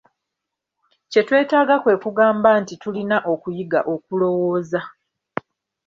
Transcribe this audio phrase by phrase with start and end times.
[1.11, 4.81] Kye twetaaga kwe kugamba nti tulina okuyiga okulowooza.